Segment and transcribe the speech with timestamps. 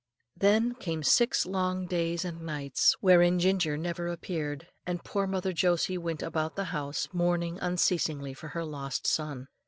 [0.35, 5.95] Then came six long days and nights wherein Ginger never appeared, and poor mother Josie
[5.99, 9.47] went about the house mourning unceasingly for her lost son.